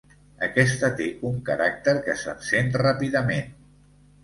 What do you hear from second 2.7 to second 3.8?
ràpidament.